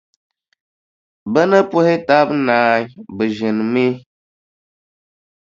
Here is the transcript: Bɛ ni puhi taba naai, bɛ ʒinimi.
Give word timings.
Bɛ 1.31 1.41
ni 1.49 1.59
puhi 1.69 1.93
taba 2.07 2.33
naai, 2.47 2.83
bɛ 3.15 3.23
ʒinimi. 3.37 3.85